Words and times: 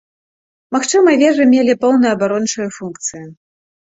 Магчыма, 0.75 1.09
вежы 1.21 1.45
мелі 1.51 1.75
пэўныя 1.83 2.13
абарончыя 2.17 2.67
функцыі. 2.79 3.23